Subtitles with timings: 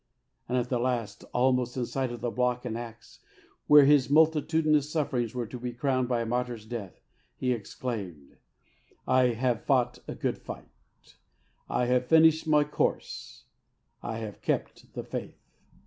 [0.49, 3.19] And at the last, almost in sight of the block and axe,
[3.67, 7.01] where his multitudinous sufferings were to be crowned by a martyr's death,
[7.37, 8.37] he exclaimed,"
[9.07, 10.69] I have fought a good fight,
[11.69, 13.43] I have finished my course,
[14.01, 15.37] I have kept the faith."